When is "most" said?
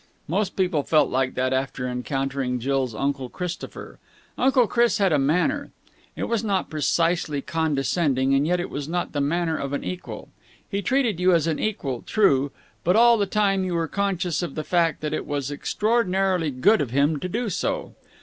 0.27-0.55